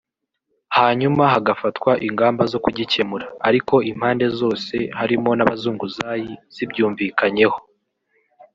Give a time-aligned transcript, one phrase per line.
[0.77, 7.57] hanyuma hagafatwa ingamba zo kugikemura ariko impande zose (harimo n’abazunguzayi) zibyumvikanyeho